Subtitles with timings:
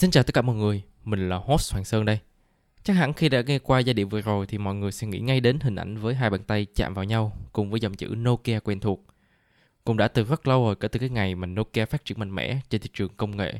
[0.00, 2.18] Xin chào tất cả mọi người, mình là host Hoàng Sơn đây.
[2.82, 5.18] Chắc hẳn khi đã nghe qua giai điệu vừa rồi thì mọi người sẽ nghĩ
[5.18, 8.06] ngay đến hình ảnh với hai bàn tay chạm vào nhau cùng với dòng chữ
[8.06, 9.06] Nokia quen thuộc.
[9.84, 12.34] Cũng đã từ rất lâu rồi kể từ cái ngày mà Nokia phát triển mạnh
[12.34, 13.54] mẽ trên thị trường công nghệ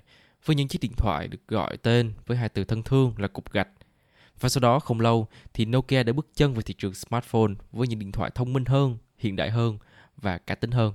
[0.45, 3.53] với những chiếc điện thoại được gọi tên với hai từ thân thương là cục
[3.53, 3.69] gạch.
[4.41, 7.89] Và sau đó không lâu thì Nokia đã bước chân vào thị trường smartphone với
[7.89, 9.79] những điện thoại thông minh hơn, hiện đại hơn
[10.17, 10.93] và cá tính hơn.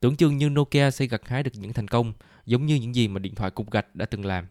[0.00, 2.12] Tưởng chừng như Nokia sẽ gặt hái được những thành công
[2.46, 4.46] giống như những gì mà điện thoại cục gạch đã từng làm.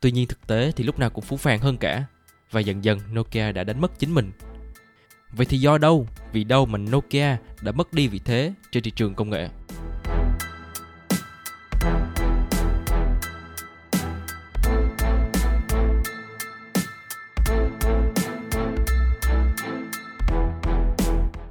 [0.00, 2.04] Tuy nhiên thực tế thì lúc nào cũng phú phàng hơn cả
[2.50, 4.32] và dần dần Nokia đã đánh mất chính mình.
[5.32, 8.90] Vậy thì do đâu, vì đâu mà Nokia đã mất đi vị thế trên thị
[8.90, 9.48] trường công nghệ?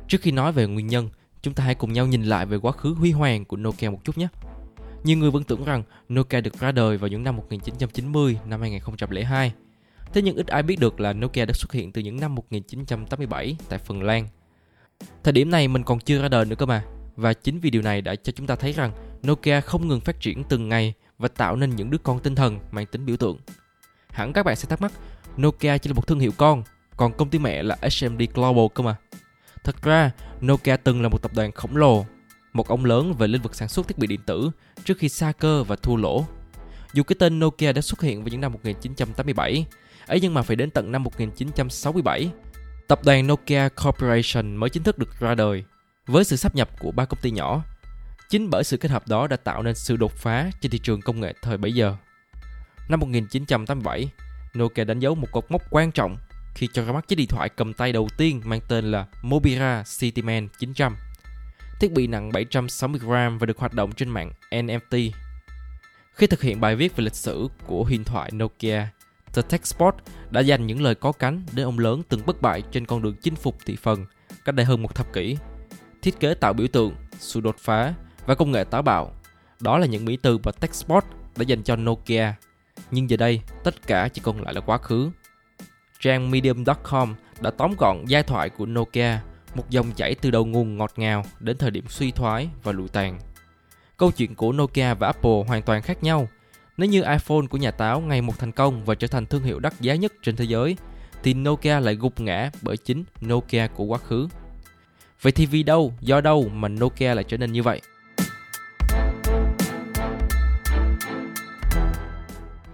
[0.08, 1.10] Trước khi nói về nguyên nhân,
[1.42, 4.00] chúng ta hãy cùng nhau nhìn lại về quá khứ huy hoàng của Nokia một
[4.04, 4.28] chút nhé.
[5.04, 9.54] Nhiều người vẫn tưởng rằng Nokia được ra đời vào những năm 1990, năm 2002.
[10.14, 13.58] Thế nhưng ít ai biết được là Nokia đã xuất hiện từ những năm 1987
[13.70, 14.28] tại Phần Lan.
[15.24, 16.84] Thời điểm này mình còn chưa ra đời nữa cơ mà.
[17.16, 18.92] Và chính vì điều này đã cho chúng ta thấy rằng
[19.28, 22.60] Nokia không ngừng phát triển từng ngày và tạo nên những đứa con tinh thần
[22.72, 23.38] mang tính biểu tượng.
[24.10, 24.92] Hẳn các bạn sẽ thắc mắc,
[25.42, 26.64] Nokia chỉ là một thương hiệu con,
[26.98, 28.96] còn công ty mẹ là HMD Global cơ mà.
[29.64, 30.12] Thật ra,
[30.42, 32.06] Nokia từng là một tập đoàn khổng lồ
[32.58, 34.52] một ông lớn về lĩnh vực sản xuất thiết bị điện tử
[34.86, 36.26] trước khi xa cơ và thua lỗ.
[36.94, 39.66] Dù cái tên Nokia đã xuất hiện vào những năm 1987,
[40.08, 42.30] ấy nhưng mà phải đến tận năm 1967,
[42.88, 45.64] tập đoàn Nokia Corporation mới chính thức được ra đời
[46.08, 47.64] với sự sắp nhập của ba công ty nhỏ.
[48.30, 51.02] Chính bởi sự kết hợp đó đã tạo nên sự đột phá trên thị trường
[51.02, 51.96] công nghệ thời bấy giờ.
[52.90, 54.10] Năm 1987,
[54.58, 56.18] Nokia đánh dấu một cột mốc quan trọng
[56.56, 59.84] khi cho ra mắt chiếc điện thoại cầm tay đầu tiên mang tên là Mobira
[60.00, 60.96] Cityman 900.
[61.80, 65.12] Thiết bị nặng 760g và được hoạt động trên mạng NFT.
[66.14, 68.88] Khi thực hiện bài viết về lịch sử của huyền thoại Nokia,
[69.34, 69.96] The TechSpot
[70.30, 73.16] đã dành những lời có cánh đến ông lớn từng bất bại trên con đường
[73.22, 74.06] chinh phục thị phần
[74.46, 75.38] cách đây hơn một thập kỷ.
[76.02, 77.94] Thiết kế tạo biểu tượng, sự đột phá
[78.26, 79.12] và công nghệ táo bạo.
[79.60, 81.04] Đó là những mỹ từ mà TechSpot
[81.38, 82.34] đã dành cho Nokia.
[82.92, 85.10] Nhưng giờ đây, tất cả chỉ còn lại là quá khứ.
[86.00, 89.18] Trang Medium.com đã tóm gọn giai thoại của Nokia
[89.58, 92.88] một dòng chảy từ đầu nguồn ngọt ngào đến thời điểm suy thoái và lụi
[92.88, 93.20] tàn.
[93.98, 96.28] Câu chuyện của Nokia và Apple hoàn toàn khác nhau.
[96.78, 99.60] Nếu như iPhone của nhà táo ngày một thành công và trở thành thương hiệu
[99.60, 100.78] đắt giá nhất trên thế giới,
[101.24, 104.28] thì Nokia lại gục ngã bởi chính Nokia của quá khứ.
[105.22, 107.82] Vậy thì vì đâu, do đâu mà Nokia lại trở nên như vậy?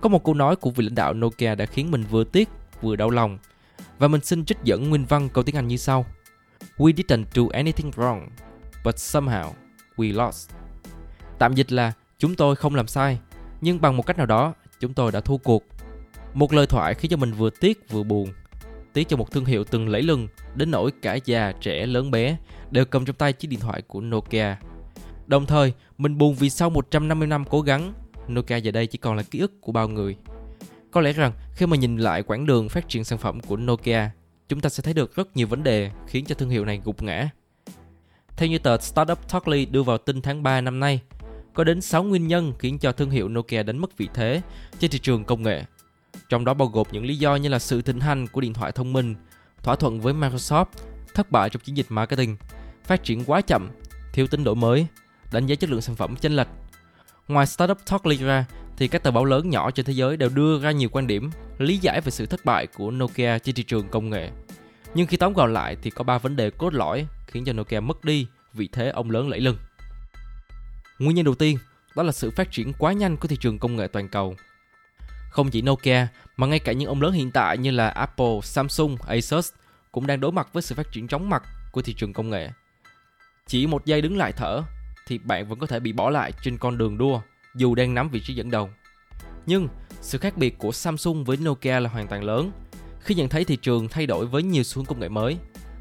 [0.02, 2.50] Có một câu nói của vị lãnh đạo Nokia đã khiến mình vừa tiếc
[2.82, 3.38] vừa đau lòng.
[4.00, 6.06] Và mình xin trích dẫn nguyên văn câu tiếng Anh như sau.
[6.78, 8.28] We didn't do anything wrong,
[8.86, 9.52] but somehow
[9.98, 10.52] we lost.
[11.40, 13.20] Tạm dịch là chúng tôi không làm sai,
[13.62, 15.64] nhưng bằng một cách nào đó chúng tôi đã thua cuộc.
[16.34, 18.30] Một lời thoại khiến cho mình vừa tiếc vừa buồn.
[18.94, 22.38] Tiếc cho một thương hiệu từng lẫy lừng đến nỗi cả già trẻ lớn bé
[22.72, 24.56] đều cầm trong tay chiếc điện thoại của Nokia.
[25.28, 27.94] Đồng thời, mình buồn vì sau 150 năm cố gắng,
[28.28, 30.18] Nokia giờ đây chỉ còn là ký ức của bao người.
[30.92, 34.10] Có lẽ rằng khi mà nhìn lại quãng đường phát triển sản phẩm của Nokia
[34.54, 37.04] chúng ta sẽ thấy được rất nhiều vấn đề khiến cho thương hiệu này gục
[37.04, 37.30] ngã.
[38.38, 41.02] Theo như tờ Startup Talkly đưa vào tin tháng 3 năm nay,
[41.54, 44.42] có đến 6 nguyên nhân khiến cho thương hiệu Nokia đánh mất vị thế
[44.80, 45.64] trên thị trường công nghệ.
[46.30, 48.72] Trong đó bao gồm những lý do như là sự thịnh hành của điện thoại
[48.72, 49.16] thông minh,
[49.64, 50.66] thỏa thuận với Microsoft,
[51.14, 52.38] thất bại trong chiến dịch marketing,
[52.84, 53.70] phát triển quá chậm,
[54.14, 54.88] thiếu tính đổi mới,
[55.32, 56.48] đánh giá chất lượng sản phẩm chênh lệch.
[57.28, 58.46] Ngoài Startup Talkly ra,
[58.78, 61.32] thì các tờ báo lớn nhỏ trên thế giới đều đưa ra nhiều quan điểm
[61.58, 64.30] lý giải về sự thất bại của Nokia trên thị trường công nghệ.
[64.96, 67.80] Nhưng khi tóm gọn lại thì có 3 vấn đề cốt lõi khiến cho Nokia
[67.80, 69.58] mất đi vị thế ông lớn lẫy lưng.
[71.00, 71.58] Nguyên nhân đầu tiên
[71.96, 74.36] đó là sự phát triển quá nhanh của thị trường công nghệ toàn cầu.
[75.30, 76.08] Không chỉ Nokia
[76.38, 79.52] mà ngay cả những ông lớn hiện tại như là Apple, Samsung, Asus
[79.92, 82.50] cũng đang đối mặt với sự phát triển chóng mặt của thị trường công nghệ.
[83.48, 84.62] Chỉ một giây đứng lại thở
[85.08, 87.22] thì bạn vẫn có thể bị bỏ lại trên con đường đua
[87.56, 88.70] dù đang nắm vị trí dẫn đầu.
[89.46, 89.68] Nhưng
[90.02, 92.52] sự khác biệt của Samsung với Nokia là hoàn toàn lớn.
[93.04, 95.38] Khi nhận thấy thị trường thay đổi với nhiều xu hướng công nghệ mới,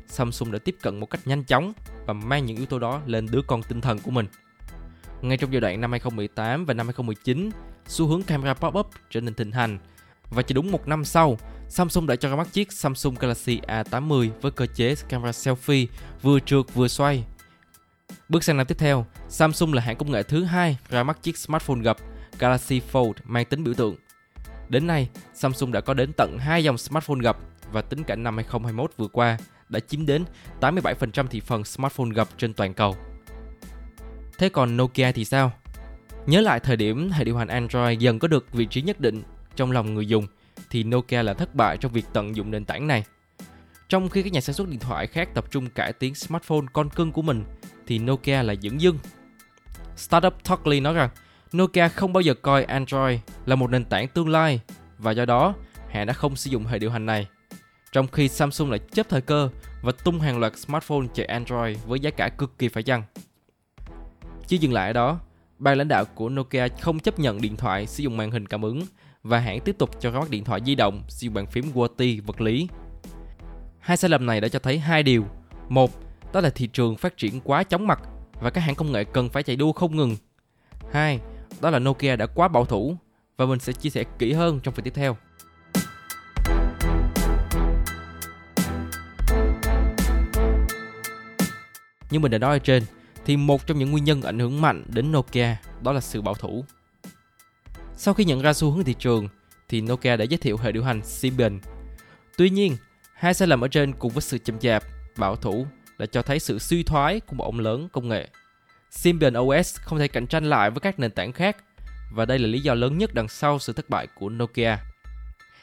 [0.06, 1.72] Samsung đã tiếp cận một cách nhanh chóng
[2.06, 4.26] và mang những yếu tố đó lên đứa con tinh thần của mình.
[5.22, 7.50] Ngay trong giai đoạn năm 2018 và năm 2019,
[7.86, 9.78] xu hướng camera pop-up trở nên thịnh hành
[10.30, 11.38] và chỉ đúng một năm sau,
[11.68, 15.86] Samsung đã cho ra mắt chiếc Samsung Galaxy A80 với cơ chế camera selfie
[16.22, 17.24] vừa trượt vừa xoay.
[18.28, 21.38] Bước sang năm tiếp theo, Samsung là hãng công nghệ thứ hai ra mắt chiếc
[21.38, 21.96] smartphone gập
[22.38, 23.96] Galaxy Fold mang tính biểu tượng.
[24.72, 27.38] Đến nay, Samsung đã có đến tận hai dòng smartphone gập
[27.72, 29.38] và tính cả năm 2021 vừa qua
[29.68, 30.24] đã chiếm đến
[30.60, 32.96] 87% thị phần smartphone gập trên toàn cầu.
[34.38, 35.52] Thế còn Nokia thì sao?
[36.26, 39.22] Nhớ lại thời điểm hệ điều hành Android dần có được vị trí nhất định
[39.56, 40.26] trong lòng người dùng
[40.70, 43.04] thì Nokia là thất bại trong việc tận dụng nền tảng này.
[43.88, 46.90] Trong khi các nhà sản xuất điện thoại khác tập trung cải tiến smartphone con
[46.90, 47.44] cưng của mình
[47.86, 48.98] thì Nokia là dưỡng dưng.
[49.96, 51.10] Startup Talkly nói rằng
[51.56, 54.60] Nokia không bao giờ coi Android là một nền tảng tương lai
[54.98, 55.54] và do đó
[55.88, 57.26] hãng đã không sử dụng hệ điều hành này.
[57.92, 59.48] Trong khi Samsung lại chấp thời cơ
[59.82, 63.02] và tung hàng loạt smartphone chạy Android với giá cả cực kỳ phải chăng.
[64.46, 65.20] Chưa dừng lại ở đó,
[65.58, 68.62] ban lãnh đạo của Nokia không chấp nhận điện thoại sử dụng màn hình cảm
[68.62, 68.82] ứng
[69.22, 71.72] và hãng tiếp tục cho ra mắt điện thoại di động sử dụng bàn phím
[71.74, 72.68] QWERTY vật lý.
[73.78, 75.24] Hai sai lầm này đã cho thấy hai điều.
[75.68, 75.90] Một,
[76.32, 78.00] đó là thị trường phát triển quá chóng mặt
[78.40, 80.16] và các hãng công nghệ cần phải chạy đua không ngừng.
[80.92, 81.20] Hai,
[81.62, 82.96] đó là Nokia đã quá bảo thủ
[83.36, 85.16] và mình sẽ chia sẻ kỹ hơn trong phần tiếp theo.
[92.10, 92.82] Như mình đã nói ở trên,
[93.24, 96.34] thì một trong những nguyên nhân ảnh hưởng mạnh đến Nokia đó là sự bảo
[96.34, 96.64] thủ.
[97.96, 99.28] Sau khi nhận ra xu hướng thị trường,
[99.68, 101.60] thì Nokia đã giới thiệu hệ điều hành Symbian.
[102.38, 102.76] Tuy nhiên,
[103.14, 104.84] hai sai lầm ở trên cùng với sự chậm chạp,
[105.16, 105.66] bảo thủ
[105.98, 108.28] đã cho thấy sự suy thoái của một ông lớn công nghệ.
[108.92, 111.56] Symbian OS không thể cạnh tranh lại với các nền tảng khác
[112.10, 114.76] và đây là lý do lớn nhất đằng sau sự thất bại của Nokia.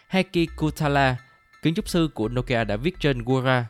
[0.07, 1.17] Heikki Kutala,
[1.61, 3.65] kiến trúc sư của Nokia đã viết trên Quora,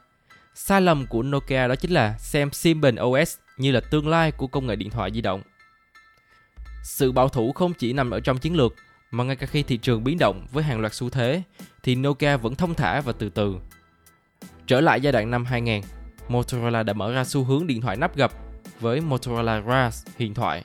[0.55, 4.47] sai lầm của Nokia đó chính là xem Symbian OS như là tương lai của
[4.47, 5.41] công nghệ điện thoại di động.
[6.83, 8.75] Sự bảo thủ không chỉ nằm ở trong chiến lược,
[9.11, 11.43] mà ngay cả khi thị trường biến động với hàng loạt xu thế,
[11.83, 13.55] thì Nokia vẫn thông thả và từ từ.
[14.67, 15.81] Trở lại giai đoạn năm 2000,
[16.27, 18.48] Motorola đã mở ra xu hướng điện thoại nắp gập
[18.79, 20.63] với Motorola Razr huyền thoại.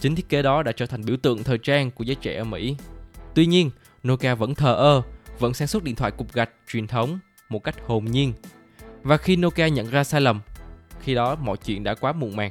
[0.00, 2.44] Chính thiết kế đó đã trở thành biểu tượng thời trang của giới trẻ ở
[2.44, 2.76] Mỹ.
[3.34, 3.70] Tuy nhiên,
[4.08, 5.02] Nokia vẫn thờ ơ,
[5.38, 8.32] vẫn sản xuất điện thoại cục gạch truyền thống một cách hồn nhiên.
[9.02, 10.40] Và khi Nokia nhận ra sai lầm,
[11.00, 12.50] khi đó mọi chuyện đã quá muộn màng.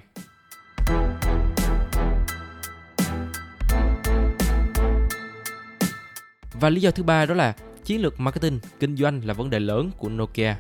[6.59, 7.53] Và lý do thứ ba đó là
[7.83, 10.56] chiến lược marketing, kinh doanh là vấn đề lớn của Nokia.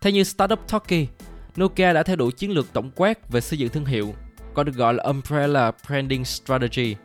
[0.00, 1.06] Theo như Startup Talkie,
[1.56, 4.14] Nokia đã theo đuổi chiến lược tổng quát về xây dựng thương hiệu,
[4.54, 6.96] còn được gọi là Umbrella Branding Strategy.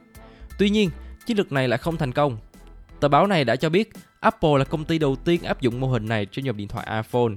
[0.59, 0.89] Tuy nhiên,
[1.25, 2.37] chiến lược này lại không thành công.
[2.99, 3.89] Tờ báo này đã cho biết
[4.19, 6.87] Apple là công ty đầu tiên áp dụng mô hình này trên dòng điện thoại
[7.03, 7.33] iPhone.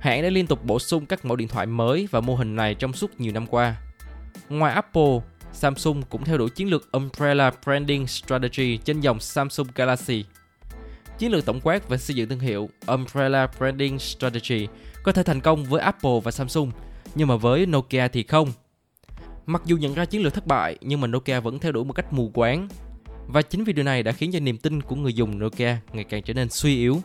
[0.00, 2.74] Hãng đã liên tục bổ sung các mẫu điện thoại mới và mô hình này
[2.74, 3.76] trong suốt nhiều năm qua.
[4.48, 5.20] Ngoài Apple,
[5.52, 10.24] Samsung cũng theo đuổi chiến lược Umbrella Branding Strategy trên dòng Samsung Galaxy.
[11.18, 14.68] Chiến lược tổng quát về xây dựng thương hiệu Umbrella Branding Strategy
[15.02, 16.70] có thể thành công với Apple và Samsung,
[17.14, 18.52] nhưng mà với Nokia thì không.
[19.46, 21.92] Mặc dù nhận ra chiến lược thất bại, nhưng mà Nokia vẫn theo đuổi một
[21.92, 22.68] cách mù quáng.
[23.26, 26.04] Và chính vì điều này đã khiến cho niềm tin của người dùng Nokia ngày
[26.04, 27.00] càng trở nên suy yếu.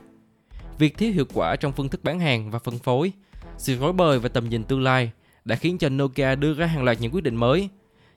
[0.77, 3.11] Việc thiếu hiệu quả trong phương thức bán hàng và phân phối,
[3.57, 5.11] sự rối bời và tầm nhìn tương lai
[5.45, 7.69] đã khiến cho Nokia đưa ra hàng loạt những quyết định mới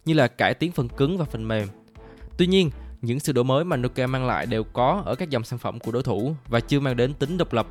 [0.04, 1.68] như là cải tiến phần cứng và phần mềm.
[2.36, 2.70] Tuy nhiên,
[3.02, 5.78] những sự đổi mới mà Nokia mang lại đều có ở các dòng sản phẩm
[5.80, 7.66] của đối thủ và chưa mang đến tính độc lập.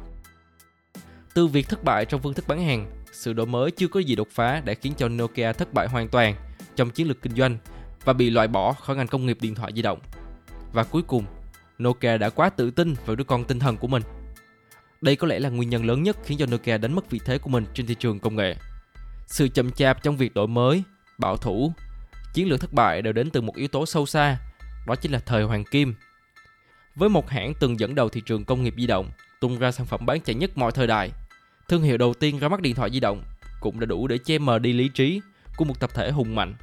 [1.34, 4.16] Từ việc thất bại trong phương thức bán hàng, sự đổi mới chưa có gì
[4.16, 6.36] đột phá đã khiến cho Nokia thất bại hoàn toàn
[6.76, 7.58] trong chiến lược kinh doanh
[8.06, 10.00] và bị loại bỏ khỏi ngành công nghiệp điện thoại di động.
[10.74, 11.26] Và cuối cùng,
[11.84, 14.04] Nokia đã quá tự tin vào đứa con tinh thần của mình.
[15.02, 17.38] Đây có lẽ là nguyên nhân lớn nhất khiến cho Nokia đánh mất vị thế
[17.38, 18.56] của mình trên thị trường công nghệ.
[19.28, 20.84] Sự chậm chạp trong việc đổi mới,
[21.18, 21.74] bảo thủ
[22.34, 24.38] chiến lược thất bại đều đến từ một yếu tố sâu xa,
[24.86, 25.94] đó chính là thời hoàng kim.
[26.96, 29.12] Với một hãng từng dẫn đầu thị trường công nghiệp di động,
[29.42, 31.12] tung ra sản phẩm bán chạy nhất mọi thời đại,
[31.68, 33.24] thương hiệu đầu tiên ra mắt điện thoại di động
[33.62, 35.22] cũng đã đủ để che mờ đi lý trí
[35.58, 36.56] của một tập thể hùng mạnh.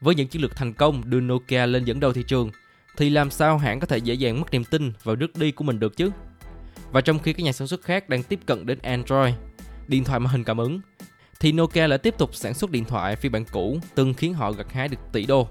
[0.00, 2.50] Với những chiến lược thành công đưa Nokia lên dẫn đầu thị trường,
[2.96, 5.64] thì làm sao hãng có thể dễ dàng mất niềm tin vào nước đi của
[5.64, 6.10] mình được chứ?
[6.92, 9.34] Và trong khi các nhà sản xuất khác đang tiếp cận đến Android,
[9.88, 10.80] điện thoại màn hình cảm ứng,
[11.40, 14.52] thì Nokia lại tiếp tục sản xuất điện thoại phiên bản cũ từng khiến họ
[14.52, 15.48] gặt hái được tỷ đô.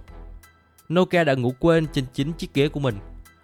[0.94, 2.96] Nokia đã ngủ quên trên chính chiếc ghế của mình.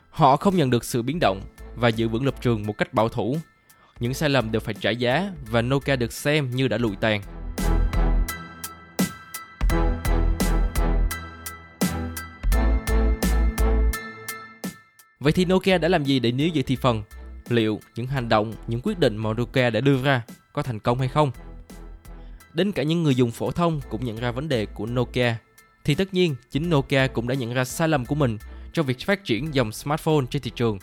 [0.10, 1.42] Họ không nhận được sự biến động
[1.76, 3.38] và giữ vững lập trường một cách bảo thủ.
[4.00, 7.22] Những sai lầm đều phải trả giá và Nokia được xem như đã lụi tàn.
[15.20, 17.04] Vậy thì Nokia đã làm gì để níu giữ thị phần?
[17.50, 20.22] liệu những hành động, những quyết định mà Nokia đã đưa ra
[20.54, 21.32] có thành công hay không.
[22.54, 25.36] Đến cả những người dùng phổ thông cũng nhận ra vấn đề của Nokia.
[25.86, 28.38] Thì tất nhiên, chính Nokia cũng đã nhận ra sai lầm của mình
[28.74, 30.80] trong việc phát triển dòng smartphone trên thị trường.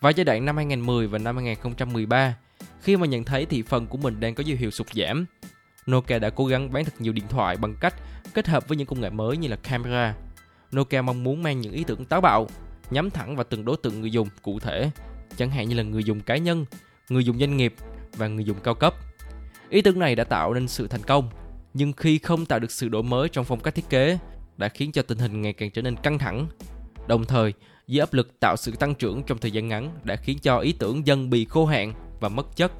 [0.00, 2.36] Vào giai đoạn năm 2010 và năm 2013,
[2.80, 5.26] khi mà nhận thấy thị phần của mình đang có dấu hiệu sụt giảm,
[5.90, 7.94] Nokia đã cố gắng bán thật nhiều điện thoại bằng cách
[8.34, 10.14] kết hợp với những công nghệ mới như là camera.
[10.76, 12.46] Nokia mong muốn mang những ý tưởng táo bạo,
[12.90, 14.90] nhắm thẳng vào từng đối tượng người dùng cụ thể,
[15.36, 16.64] chẳng hạn như là người dùng cá nhân,
[17.08, 17.74] người dùng doanh nghiệp
[18.16, 18.94] và người dùng cao cấp.
[19.68, 21.30] Ý tưởng này đã tạo nên sự thành công,
[21.74, 24.18] nhưng khi không tạo được sự đổi mới trong phong cách thiết kế,
[24.56, 26.46] đã khiến cho tình hình ngày càng trở nên căng thẳng.
[27.06, 27.52] Đồng thời,
[27.86, 30.72] dưới áp lực tạo sự tăng trưởng trong thời gian ngắn đã khiến cho ý
[30.72, 32.72] tưởng dần bị khô hạn và mất chất.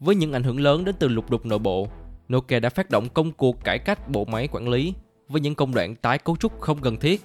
[0.00, 1.88] Với những ảnh hưởng lớn đến từ lục đục nội bộ,
[2.32, 4.94] Nokia đã phát động công cuộc cải cách bộ máy quản lý
[5.28, 7.22] với những công đoạn tái cấu trúc không cần thiết.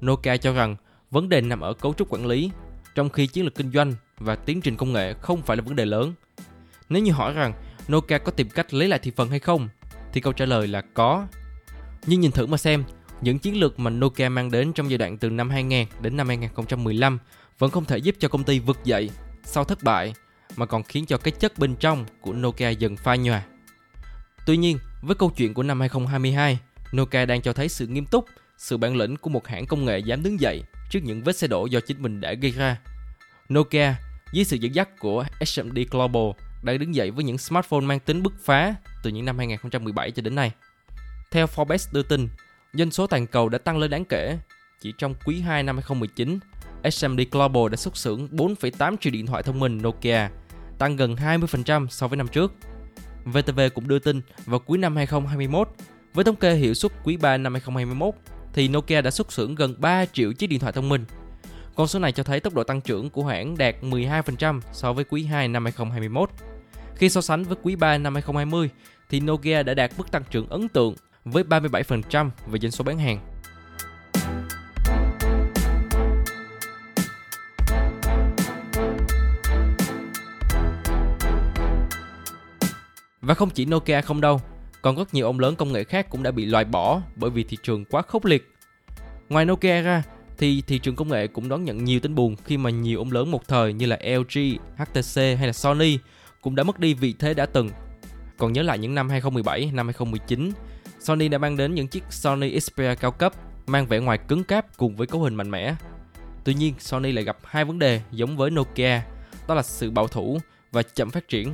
[0.00, 0.76] Nokia cho rằng
[1.10, 2.50] vấn đề nằm ở cấu trúc quản lý,
[2.94, 5.76] trong khi chiến lược kinh doanh và tiến trình công nghệ không phải là vấn
[5.76, 6.14] đề lớn.
[6.88, 7.52] Nếu như hỏi rằng
[7.92, 9.68] Nokia có tìm cách lấy lại thị phần hay không,
[10.12, 11.26] thì câu trả lời là có.
[12.06, 12.84] Nhưng nhìn thử mà xem,
[13.20, 16.28] những chiến lược mà Nokia mang đến trong giai đoạn từ năm 2000 đến năm
[16.28, 17.18] 2015
[17.58, 19.10] vẫn không thể giúp cho công ty vực dậy
[19.44, 20.14] sau thất bại
[20.56, 23.42] mà còn khiến cho cái chất bên trong của Nokia dần phai nhòa.
[24.46, 26.58] Tuy nhiên, với câu chuyện của năm 2022,
[26.96, 28.26] Nokia đang cho thấy sự nghiêm túc,
[28.58, 31.46] sự bản lĩnh của một hãng công nghệ dám đứng dậy trước những vết xe
[31.46, 32.78] đổ do chính mình đã gây ra.
[33.54, 33.94] Nokia,
[34.32, 36.30] dưới sự dẫn dắt của SMD Global,
[36.62, 40.22] đang đứng dậy với những smartphone mang tính bứt phá từ những năm 2017 cho
[40.22, 40.52] đến nay.
[41.30, 42.28] Theo Forbes đưa tin,
[42.72, 44.38] doanh số toàn cầu đã tăng lên đáng kể.
[44.80, 46.38] Chỉ trong quý 2 năm 2019,
[46.90, 50.28] SMD Global đã xuất xưởng 4,8 triệu điện thoại thông minh Nokia,
[50.78, 52.52] tăng gần 20% so với năm trước.
[53.24, 55.68] VTV cũng đưa tin vào cuối năm 2021,
[56.14, 58.14] với thống kê hiệu suất quý 3 năm 2021,
[58.52, 61.04] thì Nokia đã xuất xưởng gần 3 triệu chiếc điện thoại thông minh.
[61.74, 65.04] Con số này cho thấy tốc độ tăng trưởng của hãng đạt 12% so với
[65.04, 66.30] quý 2 năm 2021.
[67.02, 68.70] Khi so sánh với quý 3 năm 2020,
[69.10, 70.94] thì Nokia đã đạt mức tăng trưởng ấn tượng
[71.24, 73.18] với 37% về doanh số bán hàng.
[83.20, 84.40] Và không chỉ Nokia không đâu,
[84.82, 87.44] còn rất nhiều ông lớn công nghệ khác cũng đã bị loại bỏ bởi vì
[87.44, 88.52] thị trường quá khốc liệt.
[89.28, 90.02] Ngoài Nokia ra,
[90.38, 93.12] thì thị trường công nghệ cũng đón nhận nhiều tin buồn khi mà nhiều ông
[93.12, 94.38] lớn một thời như là LG,
[94.76, 95.98] HTC hay là Sony
[96.42, 97.70] cũng đã mất đi vị thế đã từng.
[98.38, 100.52] Còn nhớ lại những năm 2017, năm 2019,
[101.00, 103.32] Sony đã mang đến những chiếc Sony Xperia cao cấp
[103.66, 105.74] mang vẻ ngoài cứng cáp cùng với cấu hình mạnh mẽ.
[106.44, 109.00] Tuy nhiên, Sony lại gặp hai vấn đề giống với Nokia,
[109.48, 110.38] đó là sự bảo thủ
[110.72, 111.52] và chậm phát triển.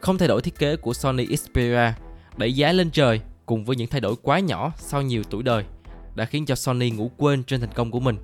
[0.00, 1.92] Không thay đổi thiết kế của Sony Xperia,
[2.36, 5.64] đẩy giá lên trời cùng với những thay đổi quá nhỏ sau nhiều tuổi đời
[6.14, 8.16] đã khiến cho Sony ngủ quên trên thành công của mình.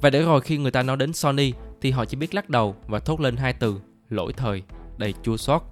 [0.00, 2.76] Và để rồi khi người ta nói đến Sony thì họ chỉ biết lắc đầu
[2.86, 4.62] và thốt lên hai từ lỗi thời
[5.00, 5.62] đầy chua xót.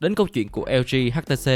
[0.00, 1.50] Đến câu chuyện của LG HTC,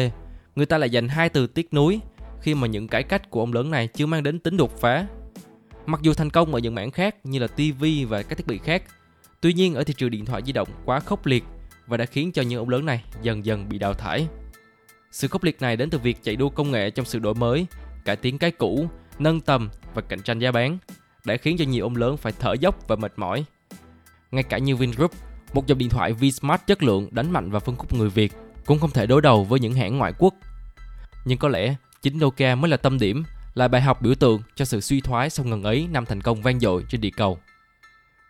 [0.56, 2.00] người ta lại dành hai từ tiếc nuối
[2.40, 5.06] khi mà những cải cách của ông lớn này chưa mang đến tính đột phá.
[5.86, 8.58] Mặc dù thành công ở những mảng khác như là TV và các thiết bị
[8.58, 8.82] khác,
[9.40, 11.44] tuy nhiên ở thị trường điện thoại di động quá khốc liệt
[11.86, 14.26] và đã khiến cho những ông lớn này dần dần bị đào thải.
[15.10, 17.66] Sự khốc liệt này đến từ việc chạy đua công nghệ trong sự đổi mới,
[18.04, 18.88] cải tiến cái cũ,
[19.18, 20.78] nâng tầm và cạnh tranh giá bán,
[21.24, 23.44] đã khiến cho nhiều ông lớn phải thở dốc và mệt mỏi.
[24.30, 25.12] Ngay cả như Vingroup,
[25.54, 28.32] một dòng điện thoại V-Smart chất lượng đánh mạnh vào phân khúc người Việt
[28.66, 30.34] cũng không thể đối đầu với những hãng ngoại quốc.
[31.24, 34.64] Nhưng có lẽ chính Nokia mới là tâm điểm, là bài học biểu tượng cho
[34.64, 37.38] sự suy thoái sau ngần ấy năm thành công vang dội trên địa cầu.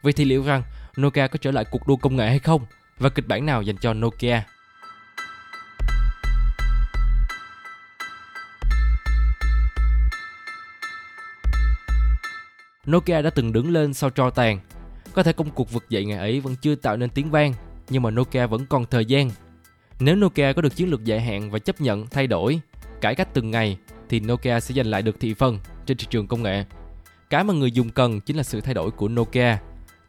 [0.02, 0.62] Vậy thì liệu rằng
[1.00, 2.66] Nokia có trở lại cuộc đua công nghệ hay không?
[2.98, 4.42] Và kịch bản nào dành cho Nokia?
[12.90, 14.60] Nokia đã từng đứng lên sau tro tàn.
[15.14, 17.54] Có thể công cuộc vực dậy ngày ấy vẫn chưa tạo nên tiếng vang,
[17.90, 19.30] nhưng mà Nokia vẫn còn thời gian.
[20.00, 22.60] Nếu Nokia có được chiến lược dài hạn và chấp nhận thay đổi,
[23.00, 23.78] cải cách từng ngày,
[24.08, 26.64] thì Nokia sẽ giành lại được thị phần trên thị trường công nghệ.
[27.30, 29.56] Cái mà người dùng cần chính là sự thay đổi của Nokia,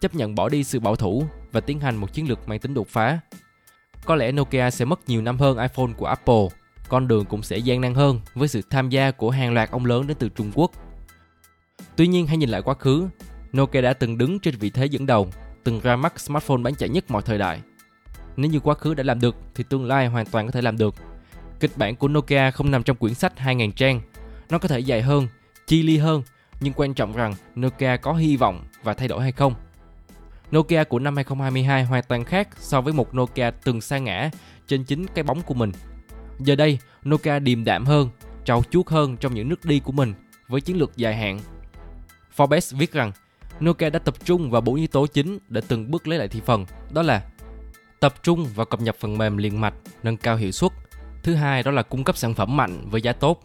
[0.02, 2.74] chấp nhận bỏ đi sự bảo thủ và tiến hành một chiến lược mang tính
[2.74, 3.20] đột phá.
[4.06, 6.48] Có lẽ Nokia sẽ mất nhiều năm hơn iPhone của Apple,
[6.90, 9.86] con đường cũng sẽ gian nan hơn với sự tham gia của hàng loạt ông
[9.86, 10.72] lớn đến từ Trung Quốc
[11.96, 13.08] Tuy nhiên hãy nhìn lại quá khứ,
[13.56, 15.30] Nokia đã từng đứng trên vị thế dẫn đầu,
[15.64, 17.62] từng ra mắt smartphone bán chạy nhất mọi thời đại.
[18.38, 20.78] Nếu như quá khứ đã làm được thì tương lai hoàn toàn có thể làm
[20.78, 20.96] được.
[21.60, 24.02] Kịch bản của Nokia không nằm trong quyển sách 2.000 trang.
[24.50, 25.28] Nó có thể dài hơn,
[25.68, 26.24] chi ly hơn,
[26.60, 29.54] nhưng quan trọng rằng Nokia có hy vọng và thay đổi hay không.
[30.52, 34.30] Nokia của năm 2022 hoàn toàn khác so với một Nokia từng sa ngã
[34.68, 35.72] trên chính cái bóng của mình.
[36.40, 38.10] Giờ đây, Nokia điềm đạm hơn,
[38.46, 40.14] trau chuốt hơn trong những nước đi của mình
[40.48, 41.40] với chiến lược dài hạn
[42.38, 43.12] Forbes viết rằng
[43.60, 46.42] Nokia đã tập trung vào bốn yếu tố chính để từng bước lấy lại thị
[46.46, 46.66] phần.
[46.92, 47.24] Đó là
[48.00, 50.72] tập trung vào cập nhật phần mềm liền mạch, nâng cao hiệu suất.
[51.24, 53.42] Thứ hai đó là cung cấp sản phẩm mạnh với giá tốt.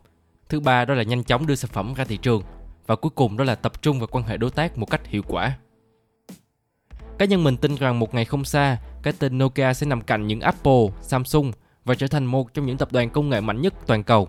[0.48, 2.42] Thứ ba đó là nhanh chóng đưa sản phẩm ra thị trường.
[2.86, 5.22] Và cuối cùng đó là tập trung vào quan hệ đối tác một cách hiệu
[5.26, 5.58] quả.
[7.18, 10.26] Cá nhân mình tin rằng một ngày không xa, cái tên Nokia sẽ nằm cạnh
[10.26, 11.52] những Apple, Samsung
[11.84, 14.28] và trở thành một trong những tập đoàn công nghệ mạnh nhất toàn cầu.